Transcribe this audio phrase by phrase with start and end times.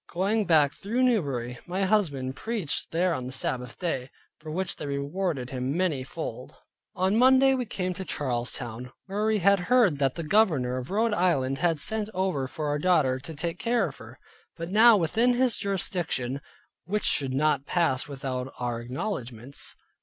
[0.11, 4.87] Going back through Newbury my husband preached there on the Sabbath day; for which they
[4.87, 6.55] rewarded him many fold.
[6.95, 11.59] On Monday we came to Charlestown, where we heard that the governor of Rhode Island
[11.59, 14.17] had sent over for our daughter, to take care of her,
[14.57, 16.41] being now within his jurisdiction;
[16.85, 19.75] which should not pass without our acknowledgments.